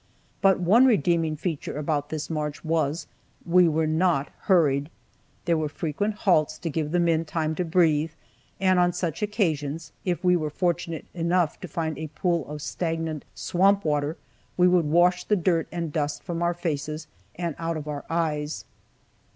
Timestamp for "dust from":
15.93-16.41